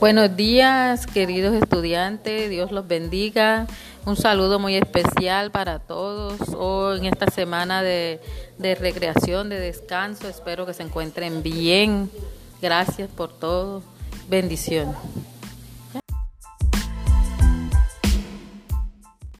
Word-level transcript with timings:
Buenos 0.00 0.36
días, 0.36 1.06
queridos 1.06 1.54
estudiantes, 1.54 2.48
Dios 2.48 2.72
los 2.72 2.88
bendiga. 2.88 3.66
Un 4.06 4.16
saludo 4.16 4.58
muy 4.58 4.76
especial 4.76 5.50
para 5.50 5.78
todos 5.78 6.40
hoy 6.56 7.00
en 7.00 7.04
esta 7.04 7.26
semana 7.30 7.82
de, 7.82 8.20
de 8.58 8.74
recreación, 8.74 9.50
de 9.50 9.60
descanso. 9.60 10.28
Espero 10.28 10.64
que 10.64 10.72
se 10.72 10.82
encuentren 10.82 11.42
bien. 11.42 12.10
Gracias 12.62 13.10
por 13.10 13.32
todo. 13.32 13.82
Bendición. 14.28 14.94